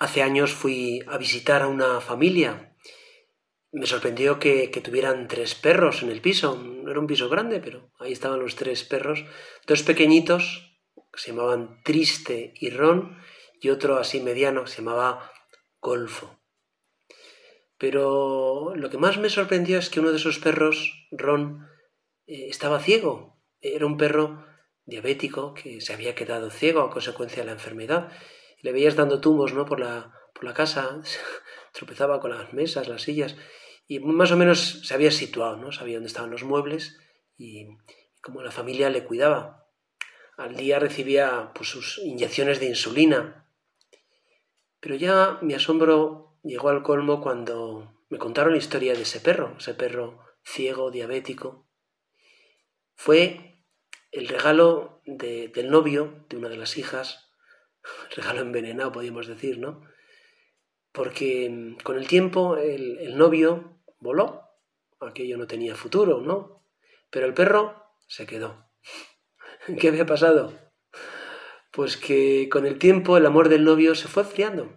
Hace 0.00 0.22
años 0.22 0.54
fui 0.54 1.02
a 1.08 1.18
visitar 1.18 1.60
a 1.60 1.68
una 1.68 2.00
familia. 2.00 2.74
Me 3.70 3.84
sorprendió 3.84 4.38
que, 4.38 4.68
tuvieran 4.82 5.28
tres 5.28 5.54
perros 5.54 6.02
en 6.02 6.08
el 6.08 6.22
piso. 6.22 6.56
No 6.56 6.90
era 6.90 6.98
un 6.98 7.06
piso 7.06 7.28
grande, 7.28 7.60
pero 7.60 7.92
ahí 8.00 8.10
estaban 8.10 8.40
los 8.40 8.56
tres 8.56 8.82
perros. 8.82 9.26
Dos 9.66 9.82
pequeñitos, 9.82 10.74
que 11.12 11.20
se 11.20 11.32
llamaban 11.32 11.82
Triste 11.84 12.54
y 12.56 12.70
Ron, 12.70 13.18
y 13.60 13.68
otro 13.68 13.98
así 13.98 14.20
mediano, 14.20 14.64
que 14.64 14.70
se 14.70 14.78
llamaba 14.78 15.30
Golfo. 15.82 16.40
Pero 17.76 18.72
lo 18.74 18.88
que 18.88 18.96
más 18.96 19.18
me 19.18 19.28
sorprendió 19.28 19.78
es 19.78 19.90
que 19.90 20.00
uno 20.00 20.12
de 20.12 20.16
esos 20.16 20.38
perros, 20.38 21.08
Ron, 21.10 21.68
eh, 22.26 22.46
estaba 22.48 22.80
ciego. 22.80 23.38
Era 23.60 23.84
un 23.84 23.98
perro 23.98 24.46
diabético 24.86 25.52
que 25.52 25.82
se 25.82 25.92
había 25.92 26.14
quedado 26.14 26.48
ciego 26.48 26.80
a 26.80 26.90
consecuencia 26.90 27.42
de 27.42 27.46
la 27.48 27.52
enfermedad 27.52 28.10
le 28.62 28.72
veías 28.72 28.96
dando 28.96 29.20
tumbos 29.20 29.54
¿no? 29.54 29.64
por, 29.64 29.80
la, 29.80 30.12
por 30.34 30.44
la 30.44 30.54
casa, 30.54 31.00
tropezaba 31.72 32.20
con 32.20 32.30
las 32.30 32.52
mesas, 32.52 32.88
las 32.88 33.02
sillas, 33.02 33.36
y 33.86 33.98
más 33.98 34.30
o 34.30 34.36
menos 34.36 34.86
se 34.86 34.94
había 34.94 35.10
situado, 35.10 35.56
¿no? 35.56 35.72
sabía 35.72 35.96
dónde 35.96 36.08
estaban 36.08 36.30
los 36.30 36.44
muebles 36.44 36.98
y, 37.36 37.66
como 38.22 38.42
la 38.42 38.50
familia 38.50 38.90
le 38.90 39.04
cuidaba. 39.04 39.66
Al 40.36 40.56
día 40.56 40.78
recibía 40.78 41.52
pues, 41.54 41.68
sus 41.68 41.98
inyecciones 41.98 42.60
de 42.60 42.66
insulina. 42.66 43.46
Pero 44.80 44.94
ya 44.94 45.38
mi 45.42 45.54
asombro 45.54 46.38
llegó 46.42 46.70
al 46.70 46.82
colmo 46.82 47.20
cuando 47.20 48.04
me 48.08 48.18
contaron 48.18 48.52
la 48.52 48.58
historia 48.58 48.94
de 48.94 49.02
ese 49.02 49.20
perro, 49.20 49.56
ese 49.58 49.74
perro 49.74 50.20
ciego, 50.42 50.90
diabético. 50.90 51.66
Fue 52.94 53.64
el 54.10 54.28
regalo 54.28 55.02
del 55.04 55.70
novio 55.70 56.24
de 56.28 56.36
una 56.36 56.48
de 56.48 56.56
las 56.56 56.76
hijas 56.76 57.29
regalo 58.16 58.40
envenenado, 58.40 58.92
podríamos 58.92 59.26
decir, 59.26 59.58
¿no? 59.58 59.82
Porque 60.92 61.48
mm, 61.50 61.82
con 61.82 61.96
el 61.96 62.06
tiempo 62.06 62.56
el, 62.56 63.16
novio 63.16 63.80
voló, 63.98 64.42
aquello 65.00 65.36
no 65.36 65.46
tenía 65.46 65.74
futuro, 65.74 66.20
¿no? 66.20 66.64
Pero 67.10 67.26
el 67.26 67.34
perro 67.34 67.94
se 68.06 68.26
quedó. 68.26 68.70
¿Qué 69.78 69.88
había 69.88 70.06
pasado? 70.06 70.52
Pues 71.72 71.96
que 71.96 72.48
con 72.50 72.66
el 72.66 72.78
tiempo 72.78 73.16
el 73.16 73.26
amor 73.26 73.48
del 73.48 73.64
novio 73.64 73.94
se 73.94 74.08
fue 74.08 74.24
enfriando. 74.24 74.76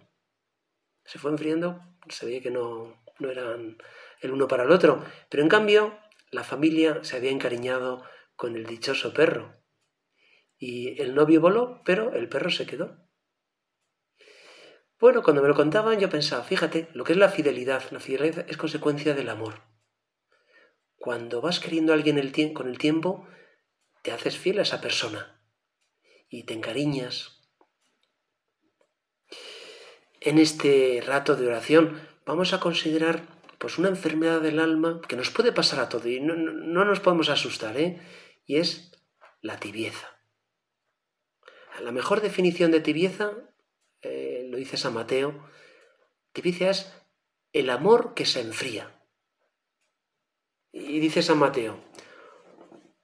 Se 1.04 1.18
fue 1.18 1.30
enfriando, 1.30 1.80
se 2.08 2.26
veía 2.26 2.40
que 2.40 2.50
no, 2.50 3.02
no 3.18 3.30
eran 3.30 3.76
el 4.20 4.30
uno 4.30 4.48
para 4.48 4.62
el 4.64 4.70
otro. 4.70 5.04
Pero 5.28 5.42
en 5.42 5.48
cambio, 5.48 5.98
la 6.30 6.44
familia 6.44 7.02
se 7.02 7.16
había 7.16 7.30
encariñado 7.30 8.04
con 8.36 8.56
el 8.56 8.66
dichoso 8.66 9.12
perro. 9.12 9.63
Y 10.58 11.00
el 11.00 11.14
novio 11.14 11.40
voló, 11.40 11.82
pero 11.84 12.14
el 12.14 12.28
perro 12.28 12.50
se 12.50 12.66
quedó. 12.66 13.04
Bueno, 15.00 15.22
cuando 15.22 15.42
me 15.42 15.48
lo 15.48 15.54
contaban 15.54 15.98
yo 15.98 16.08
pensaba, 16.08 16.44
fíjate, 16.44 16.88
lo 16.94 17.04
que 17.04 17.12
es 17.12 17.18
la 17.18 17.28
fidelidad. 17.28 17.82
La 17.90 18.00
fidelidad 18.00 18.46
es 18.48 18.56
consecuencia 18.56 19.14
del 19.14 19.28
amor. 19.28 19.62
Cuando 20.96 21.40
vas 21.40 21.60
queriendo 21.60 21.92
a 21.92 21.96
alguien 21.96 22.54
con 22.54 22.68
el 22.68 22.78
tiempo, 22.78 23.28
te 24.02 24.12
haces 24.12 24.38
fiel 24.38 24.58
a 24.58 24.62
esa 24.62 24.80
persona 24.80 25.42
y 26.28 26.44
te 26.44 26.54
encariñas. 26.54 27.42
En 30.20 30.38
este 30.38 31.02
rato 31.06 31.36
de 31.36 31.48
oración 31.48 32.00
vamos 32.24 32.54
a 32.54 32.60
considerar 32.60 33.26
pues 33.58 33.76
una 33.76 33.88
enfermedad 33.88 34.40
del 34.40 34.58
alma 34.58 35.00
que 35.06 35.16
nos 35.16 35.30
puede 35.30 35.52
pasar 35.52 35.80
a 35.80 35.88
todos 35.88 36.06
y 36.06 36.20
no, 36.20 36.34
no 36.34 36.84
nos 36.84 37.00
podemos 37.00 37.28
asustar, 37.28 37.76
¿eh? 37.76 38.00
Y 38.46 38.56
es 38.56 38.92
la 39.42 39.58
tibieza. 39.58 40.13
La 41.80 41.92
mejor 41.92 42.20
definición 42.20 42.70
de 42.70 42.80
tibieza, 42.80 43.32
eh, 44.02 44.46
lo 44.48 44.58
dice 44.58 44.76
San 44.76 44.94
Mateo, 44.94 45.48
tibieza 46.32 46.70
es 46.70 46.92
el 47.52 47.70
amor 47.70 48.14
que 48.14 48.26
se 48.26 48.40
enfría. 48.40 49.00
Y 50.72 51.00
dice 51.00 51.22
San 51.22 51.38
Mateo, 51.38 51.78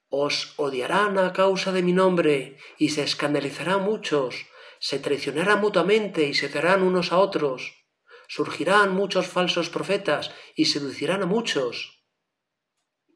os 0.08 0.54
odiarán 0.56 1.18
a 1.18 1.32
causa 1.32 1.72
de 1.72 1.82
mi 1.82 1.92
nombre 1.92 2.58
y 2.78 2.90
se 2.90 3.02
escandalizarán 3.02 3.82
muchos, 3.82 4.46
se 4.80 4.98
traicionarán 4.98 5.60
mutuamente 5.60 6.24
y 6.24 6.34
se 6.34 6.48
cerrarán 6.48 6.82
unos 6.82 7.12
a 7.12 7.18
otros, 7.18 7.86
surgirán 8.26 8.94
muchos 8.94 9.26
falsos 9.28 9.70
profetas 9.70 10.32
y 10.56 10.66
seducirán 10.66 11.22
a 11.22 11.26
muchos. 11.26 12.04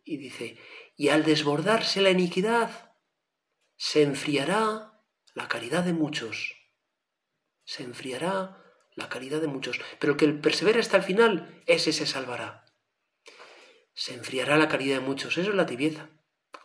Y 0.05 0.19
dice, 0.19 0.59
y 0.97 1.09
al 1.09 1.25
desbordarse 1.25 2.01
la 2.01 2.11
iniquidad, 2.11 2.93
se 3.77 4.03
enfriará 4.03 4.94
la 5.35 5.49
caridad 5.49 5.85
de 5.85 5.93
muchos. 5.93 6.55
Se 7.65 7.83
enfriará 7.83 8.63
la 8.95 9.09
caridad 9.09 9.41
de 9.41 9.49
muchos, 9.49 9.81
pero 9.99 10.13
el 10.13 10.19
que 10.19 10.29
persevera 10.29 10.81
hasta 10.81 10.97
el 10.97 11.03
final, 11.03 11.63
ese 11.67 11.93
se 11.93 12.07
salvará. 12.07 12.65
Se 13.93 14.15
enfriará 14.15 14.57
la 14.57 14.69
caridad 14.69 14.97
de 14.97 15.07
muchos, 15.07 15.37
eso 15.37 15.51
es 15.51 15.57
la 15.57 15.67
tibieza. 15.67 16.11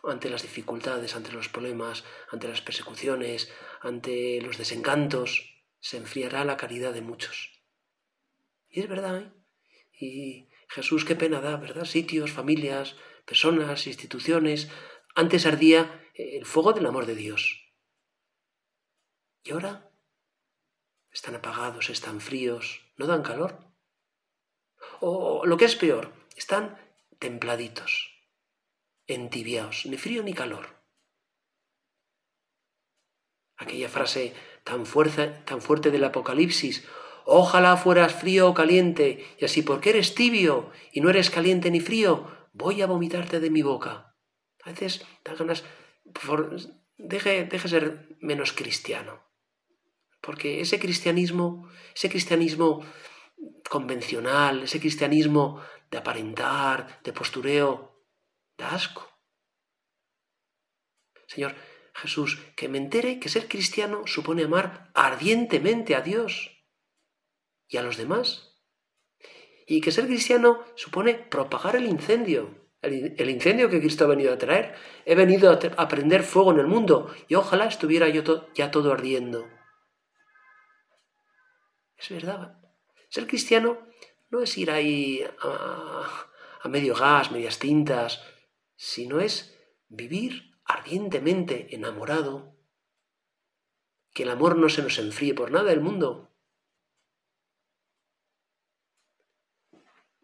Ante 0.04 0.30
las 0.30 0.42
dificultades, 0.42 1.14
ante 1.14 1.32
los 1.32 1.48
problemas, 1.48 2.04
ante 2.30 2.48
las 2.48 2.60
persecuciones, 2.60 3.52
ante 3.80 4.40
los 4.40 4.56
desencantos, 4.56 5.52
se 5.80 5.96
enfriará 5.96 6.44
la 6.44 6.56
caridad 6.56 6.92
de 6.92 7.02
muchos. 7.02 7.60
Y 8.68 8.80
es 8.80 8.88
verdad, 8.88 9.18
¿eh? 9.18 9.32
Y 9.92 10.48
Jesús 10.68 11.04
qué 11.04 11.16
pena 11.16 11.40
da, 11.40 11.56
¿verdad? 11.56 11.84
Sitios, 11.84 12.30
familias, 12.30 12.96
personas, 13.26 13.86
instituciones. 13.86 14.70
Antes 15.14 15.44
ardía 15.44 16.08
el 16.14 16.46
fuego 16.46 16.72
del 16.72 16.86
amor 16.86 17.06
de 17.06 17.16
Dios. 17.16 17.69
Y 19.42 19.52
ahora 19.52 19.90
están 21.12 21.34
apagados, 21.34 21.90
están 21.90 22.20
fríos, 22.20 22.80
no 22.96 23.06
dan 23.06 23.22
calor. 23.22 23.58
O 25.00 25.44
lo 25.46 25.56
que 25.56 25.64
es 25.64 25.76
peor, 25.76 26.12
están 26.36 26.78
templaditos, 27.18 28.10
entibiados, 29.06 29.86
ni 29.86 29.96
frío 29.96 30.22
ni 30.22 30.34
calor. 30.34 30.80
Aquella 33.56 33.88
frase 33.88 34.34
tan, 34.64 34.86
fuerza, 34.86 35.44
tan 35.44 35.60
fuerte 35.60 35.90
del 35.90 36.04
Apocalipsis, 36.04 36.86
ojalá 37.26 37.76
fueras 37.76 38.14
frío 38.14 38.48
o 38.48 38.54
caliente, 38.54 39.26
y 39.38 39.44
así 39.44 39.62
porque 39.62 39.90
eres 39.90 40.14
tibio 40.14 40.70
y 40.92 41.00
no 41.00 41.10
eres 41.10 41.30
caliente 41.30 41.70
ni 41.70 41.80
frío, 41.80 42.26
voy 42.52 42.80
a 42.80 42.86
vomitarte 42.86 43.40
de 43.40 43.50
mi 43.50 43.62
boca. 43.62 44.16
A 44.64 44.70
veces 44.70 45.04
dan 45.24 45.36
ganas, 45.36 45.64
deje, 46.96 47.44
deje 47.44 47.68
ser 47.68 48.16
menos 48.20 48.52
cristiano. 48.52 49.29
Porque 50.20 50.60
ese 50.60 50.78
cristianismo, 50.78 51.68
ese 51.94 52.10
cristianismo 52.10 52.84
convencional, 53.68 54.64
ese 54.64 54.80
cristianismo 54.80 55.62
de 55.90 55.98
aparentar, 55.98 57.02
de 57.02 57.12
postureo, 57.12 58.04
da 58.58 58.74
asco. 58.74 59.08
Señor 61.26 61.54
Jesús, 61.94 62.38
que 62.56 62.68
me 62.68 62.78
entere 62.78 63.20
que 63.20 63.28
ser 63.28 63.48
cristiano 63.48 64.06
supone 64.06 64.44
amar 64.44 64.90
ardientemente 64.94 65.94
a 65.94 66.00
Dios 66.00 66.64
y 67.68 67.76
a 67.76 67.82
los 67.82 67.96
demás. 67.96 68.58
Y 69.66 69.80
que 69.80 69.92
ser 69.92 70.06
cristiano 70.06 70.64
supone 70.74 71.14
propagar 71.14 71.76
el 71.76 71.86
incendio, 71.86 72.60
el, 72.82 73.30
incendio 73.30 73.68
que 73.68 73.78
Cristo 73.78 74.04
ha 74.04 74.08
venido 74.08 74.32
a 74.32 74.38
traer. 74.38 74.74
He 75.04 75.14
venido 75.14 75.52
a, 75.52 75.88
prender 75.88 76.22
fuego 76.22 76.52
en 76.52 76.60
el 76.60 76.66
mundo 76.66 77.14
y 77.28 77.34
ojalá 77.34 77.66
estuviera 77.66 78.08
yo 78.08 78.48
ya 78.54 78.70
todo 78.70 78.92
ardiendo. 78.92 79.46
Es 82.00 82.08
verdad. 82.08 82.58
Ser 83.10 83.26
cristiano 83.26 83.86
no 84.30 84.40
es 84.40 84.56
ir 84.56 84.70
ahí 84.70 85.22
a, 85.42 86.26
medio 86.68 86.94
gas, 86.94 87.30
medias 87.30 87.58
tintas, 87.58 88.22
sino 88.76 89.20
es 89.20 89.58
vivir 89.88 90.58
ardientemente 90.64 91.74
enamorado, 91.74 92.56
que 94.14 94.22
el 94.22 94.30
amor 94.30 94.56
no 94.56 94.68
se 94.68 94.82
nos 94.82 94.98
enfríe 94.98 95.34
por 95.34 95.50
nada 95.50 95.70
del 95.70 95.80
mundo. 95.80 96.32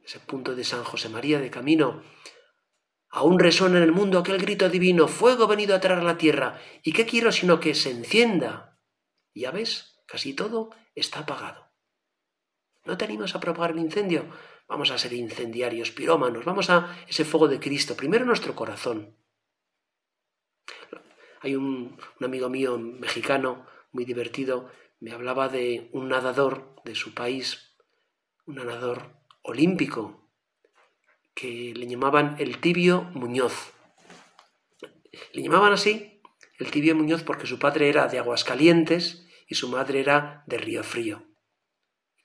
Ese 0.03 0.21
punto 0.21 0.55
de 0.55 0.65
San 0.65 0.85
José 0.85 1.09
María 1.09 1.41
de 1.41 1.51
Camino. 1.51 2.03
Aún 3.11 3.39
resuena 3.39 3.79
en 3.79 3.83
el 3.83 3.93
mundo 3.93 4.19
aquel 4.19 4.39
grito 4.39 4.69
divino, 4.69 5.09
fuego 5.09 5.47
venido 5.47 5.75
a 5.75 5.81
traer 5.81 6.01
a 6.01 6.05
la 6.05 6.19
tierra. 6.19 6.61
¿Y 6.83 6.93
qué 6.93 7.07
quiero 7.07 7.33
sino 7.33 7.61
que 7.61 7.75
se 7.75 7.91
encienda? 7.91 8.79
Ya 9.35 9.51
ves, 9.51 10.01
casi 10.07 10.33
todo 10.33 10.71
está 10.95 11.21
apagado. 11.21 11.66
¿No 12.87 12.97
te 12.97 13.05
animas 13.05 13.35
a 13.35 13.41
propagar 13.41 13.73
el 13.73 13.81
incendio? 13.81 14.31
Vamos 14.69 14.93
a 14.93 14.99
ser 14.99 15.13
incendiarios, 15.13 15.91
pirómanos, 15.91 16.45
vamos 16.45 16.71
a 16.71 16.97
ese 17.09 17.25
fuego 17.25 17.49
de 17.49 17.59
Cristo, 17.59 17.97
primero 17.97 18.25
nuestro 18.25 18.55
corazón. 18.55 19.17
Hay 21.41 21.57
un, 21.57 21.99
amigo 22.21 22.49
mío 22.49 22.79
mexicano 22.79 23.67
muy 23.91 24.05
divertido, 24.05 24.71
me 25.01 25.13
hablaba 25.13 25.49
de 25.49 25.91
un 25.93 26.09
nadador 26.09 26.77
de 26.85 26.95
su 26.95 27.13
país, 27.13 27.77
un 28.47 28.57
nadador 28.57 29.17
olímpico, 29.43 30.31
que 31.35 31.75
le 31.75 31.89
llamaban 31.89 32.37
el 32.39 32.61
tibio 32.61 33.03
Muñoz. 33.15 33.73
Le 35.33 35.43
llamaban 35.43 35.73
así 35.73 36.23
el 36.59 36.71
tibio 36.71 36.95
Muñoz 36.95 37.25
porque 37.25 37.47
su 37.47 37.59
padre 37.59 37.89
era 37.89 38.07
de 38.07 38.19
Aguascalientes 38.19 39.27
y 39.49 39.57
su 39.57 39.69
madre 39.69 40.01
era 40.01 40.45
de 40.47 40.59
Río 40.59 40.83
Frío. 40.83 41.36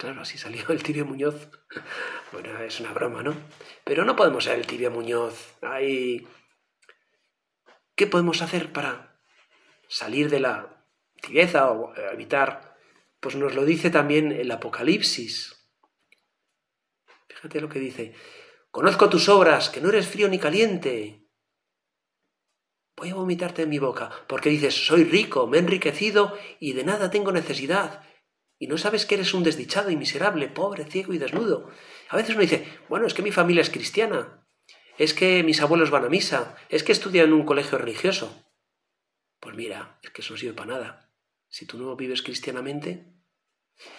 Claro, 0.02 0.22
así 0.22 0.40
salió 0.40 0.68
el 0.70 0.82
tibio 0.82 1.06
Muñoz. 1.06 1.48
Bueno, 2.32 2.58
es 2.60 2.80
una 2.80 2.92
broma, 2.92 3.22
¿no? 3.22 3.36
Pero 3.84 4.04
no 4.04 4.16
podemos 4.16 4.46
ser 4.46 4.58
el 4.58 4.66
tibio 4.66 4.90
Muñoz. 4.90 5.58
Hay... 5.62 6.28
¿Qué 7.94 8.08
podemos 8.08 8.42
hacer 8.42 8.72
para 8.74 9.22
salir 9.88 10.30
de 10.32 10.40
la 10.40 10.88
tibieza 11.22 11.70
o 11.70 11.94
evitar? 12.14 12.78
Pues 13.20 13.36
nos 13.36 13.54
lo 13.54 13.64
dice 13.64 13.92
también 13.92 14.32
el 14.32 14.50
Apocalipsis. 14.50 15.70
Fíjate 17.28 17.62
lo 17.62 17.70
que 17.70 17.80
dice. 17.80 18.16
Conozco 18.72 19.08
tus 19.08 19.30
obras, 19.30 19.70
que 19.70 19.82
no 19.82 19.90
eres 19.90 20.08
frío 20.08 20.28
ni 20.30 20.40
caliente. 20.40 21.28
Voy 22.96 23.10
a 23.10 23.16
vomitarte 23.16 23.64
en 23.64 23.70
mi 23.70 23.78
boca, 23.78 24.10
porque 24.28 24.50
dices, 24.50 24.74
soy 24.74 25.04
rico, 25.04 25.46
me 25.46 25.58
he 25.58 25.60
enriquecido 25.60 26.36
y 26.60 26.74
de 26.74 26.86
nada 26.86 27.12
tengo 27.12 27.32
necesidad 27.32 28.04
y 28.62 28.68
no 28.68 28.78
sabes 28.78 29.08
que 29.08 29.16
eres 29.16 29.34
un 29.34 29.42
desdichado 29.42 29.90
y 29.90 29.98
miserable, 29.98 30.48
pobre, 30.48 30.86
ciego 30.86 31.16
y 31.16 31.18
desnudo. 31.18 31.72
A 32.10 32.16
veces 32.16 32.36
uno 32.36 32.42
dice, 32.42 32.68
bueno, 32.90 33.08
es 33.08 33.16
que 33.16 33.24
mi 33.24 33.32
familia 33.32 33.64
es 33.64 33.72
cristiana, 33.72 34.46
es 35.00 35.16
que 35.16 35.42
mis 35.42 35.62
abuelos 35.62 35.90
van 35.90 36.06
a 36.06 36.10
misa, 36.10 36.56
es 36.70 36.84
que 36.84 36.92
estudian 36.92 37.30
en 37.30 37.34
un 37.34 37.44
colegio 37.44 37.80
religioso. 37.80 38.46
Pues 39.40 39.56
mira, 39.56 39.98
es 40.04 40.12
que 40.12 40.22
eso 40.22 40.34
no 40.34 40.38
sirve 40.38 40.54
para 40.54 40.74
nada. 40.74 41.12
Si 41.50 41.66
tú 41.66 41.80
no 41.80 41.96
vives 41.96 42.22
cristianamente. 42.22 43.08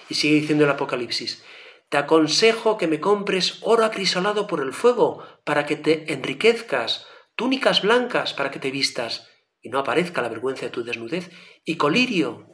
Y 0.09 0.15
sigue 0.15 0.37
diciendo 0.37 0.63
el 0.63 0.71
Apocalipsis, 0.71 1.43
te 1.89 1.97
aconsejo 1.97 2.79
que 2.79 2.87
me 2.87 3.01
compres 3.01 3.59
oro 3.63 3.85
acrisolado 3.85 4.47
por 4.47 4.61
el 4.61 4.73
fuego 4.73 5.27
para 5.43 5.67
que 5.67 5.75
te 5.75 6.13
enriquezcas, 6.13 7.09
túnicas 7.35 7.83
blancas 7.83 8.33
para 8.33 8.53
que 8.53 8.61
te 8.61 8.71
vistas 8.71 9.29
y 9.61 9.71
no 9.71 9.81
aparezca 9.81 10.23
la 10.23 10.29
vergüenza 10.29 10.67
de 10.67 10.71
tu 10.71 10.85
desnudez, 10.85 11.33
y 11.65 11.77
colirio 11.77 12.52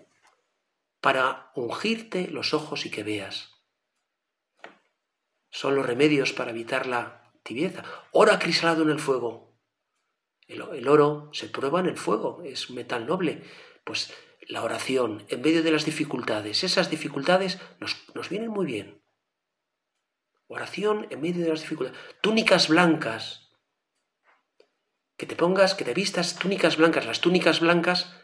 para 1.01 1.53
ungirte 1.55 2.29
los 2.29 2.55
ojos 2.55 2.87
y 2.87 2.91
que 2.91 3.03
veas. 3.03 3.55
Son 5.51 5.75
los 5.75 5.87
remedios 5.87 6.33
para 6.33 6.51
evitar 6.51 6.87
la 6.87 7.33
tibieza. 7.43 7.85
Oro 8.13 8.33
acrisolado 8.33 8.83
en 8.83 8.91
el 8.91 8.99
fuego. 8.99 9.49
El, 10.47 10.89
oro 10.89 11.31
se 11.33 11.49
prueba 11.49 11.81
en 11.81 11.87
el 11.87 11.97
fuego, 11.97 12.43
es 12.43 12.71
metal 12.71 13.07
noble. 13.07 13.43
Pues 13.85 14.15
la 14.49 14.63
oración 14.63 15.27
en 15.29 15.43
medio 15.43 15.63
de 15.63 15.71
las 15.71 15.85
dificultades, 15.85 16.65
esas 16.65 16.91
dificultades 16.91 17.59
nos, 17.81 17.97
nos 18.15 18.29
vienen 18.31 18.51
muy 18.51 18.67
bien. 18.67 19.03
Oración 20.47 21.07
en 21.11 21.21
medio 21.21 21.45
de 21.45 21.51
las 21.51 21.61
dificultades. 21.61 22.01
Túnicas 22.23 22.69
blancas. 22.69 23.51
Que 25.19 25.27
te 25.27 25.37
pongas, 25.37 25.75
que 25.75 25.85
te 25.85 25.93
vistas 25.93 26.39
túnicas 26.39 26.79
blancas. 26.79 27.05
Las 27.05 27.21
túnicas 27.21 27.61
blancas 27.61 28.15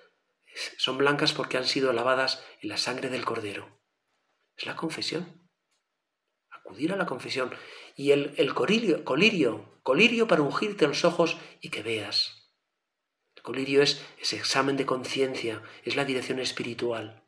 son 0.76 0.98
blancas 0.98 1.32
porque 1.32 1.56
han 1.56 1.66
sido 1.66 1.92
lavadas 1.92 2.44
en 2.60 2.68
la 2.68 2.76
sangre 2.76 3.08
del 3.08 3.24
cordero. 3.24 3.80
Es 4.56 4.66
la 4.66 4.76
confesión. 4.76 5.48
Acudir 6.50 6.92
a 6.92 6.96
la 6.96 7.06
confesión. 7.06 7.52
Y 7.96 8.12
el, 8.12 8.34
el 8.36 8.54
colirio, 8.54 9.04
colirio, 9.04 9.80
colirio 9.82 10.26
para 10.26 10.42
ungirte 10.42 10.86
los 10.86 11.04
ojos 11.04 11.36
y 11.60 11.70
que 11.70 11.82
veas. 11.82 12.50
El 13.36 13.42
colirio 13.42 13.82
es 13.82 14.04
ese 14.20 14.36
examen 14.36 14.76
de 14.76 14.86
conciencia, 14.86 15.62
es 15.82 15.96
la 15.96 16.04
dirección 16.04 16.38
espiritual. 16.38 17.24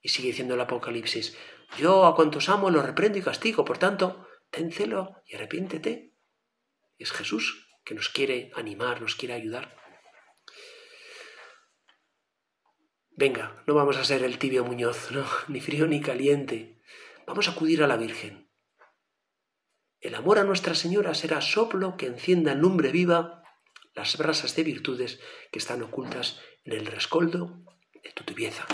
Y 0.00 0.08
sigue 0.08 0.28
diciendo 0.28 0.54
el 0.54 0.60
Apocalipsis, 0.60 1.36
yo 1.78 2.06
a 2.06 2.14
cuantos 2.14 2.48
amo 2.48 2.70
los 2.70 2.84
reprendo 2.84 3.18
y 3.18 3.22
castigo, 3.22 3.64
por 3.64 3.78
tanto, 3.78 4.28
ten 4.50 4.72
celo 4.72 5.22
y 5.26 5.36
arrepiéntete. 5.36 6.12
Es 6.98 7.12
Jesús 7.12 7.68
que 7.84 7.94
nos 7.94 8.08
quiere 8.08 8.50
animar, 8.54 9.00
nos 9.00 9.14
quiere 9.14 9.34
ayudar. 9.34 9.81
Venga, 13.14 13.62
no 13.66 13.74
vamos 13.74 13.98
a 13.98 14.04
ser 14.04 14.22
el 14.22 14.38
tibio 14.38 14.64
Muñoz, 14.64 15.10
ni 15.48 15.60
frío 15.60 15.86
ni 15.86 16.00
caliente. 16.00 16.80
Vamos 17.26 17.48
a 17.48 17.52
acudir 17.52 17.82
a 17.82 17.86
la 17.86 17.96
Virgen. 17.96 18.50
El 20.00 20.14
amor 20.14 20.38
a 20.38 20.44
Nuestra 20.44 20.74
Señora 20.74 21.14
será 21.14 21.40
soplo 21.40 21.96
que 21.96 22.06
encienda 22.06 22.52
en 22.52 22.60
lumbre 22.60 22.90
viva 22.90 23.42
las 23.94 24.16
brasas 24.16 24.56
de 24.56 24.64
virtudes 24.64 25.20
que 25.52 25.58
están 25.58 25.82
ocultas 25.82 26.40
en 26.64 26.72
el 26.72 26.86
rescoldo 26.86 27.62
de 28.02 28.10
tu 28.12 28.24
tibieza. 28.24 28.66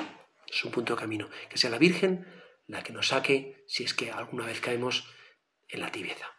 Es 0.47 0.65
un 0.65 0.71
punto 0.71 0.95
de 0.95 1.01
camino. 1.01 1.29
Que 1.51 1.59
sea 1.59 1.71
la 1.71 1.79
Virgen 1.79 2.27
la 2.67 2.83
que 2.83 2.93
nos 2.93 3.09
saque 3.09 3.65
si 3.67 3.85
es 3.85 3.93
que 3.93 4.11
alguna 4.11 4.47
vez 4.47 4.61
caemos 4.61 5.13
en 5.69 5.81
la 5.81 5.91
tibieza. 5.91 6.38